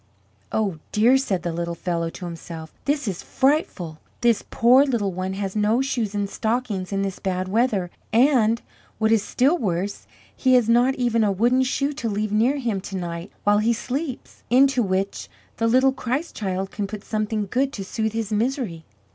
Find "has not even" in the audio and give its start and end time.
10.55-11.23